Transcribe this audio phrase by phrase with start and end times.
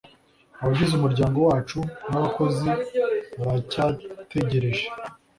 [0.61, 2.69] abagize umuryango wacu n’abakozi
[3.39, 4.85] baracyategereje